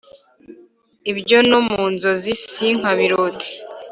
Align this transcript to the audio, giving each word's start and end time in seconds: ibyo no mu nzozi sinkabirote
ibyo 1.11 1.37
no 1.49 1.59
mu 1.67 1.81
nzozi 1.93 2.31
sinkabirote 2.51 3.47